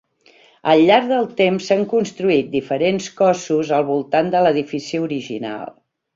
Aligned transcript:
Al 0.71 0.79
llarg 0.85 1.11
del 1.11 1.27
temps 1.41 1.67
s'han 1.71 1.83
construït 1.91 2.49
diferents 2.55 3.11
cossos 3.21 3.75
al 3.81 3.87
voltant 3.93 4.35
de 4.37 4.43
l'edifici 4.47 5.05
original. 5.07 5.71